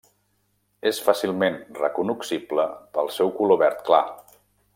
[0.91, 2.67] És fàcilment recognoscible
[2.97, 4.05] pel seu color verd clar.